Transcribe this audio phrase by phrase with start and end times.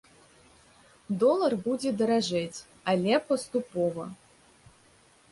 [1.23, 2.59] Долар будзе даражэць,
[2.93, 4.07] але паступова.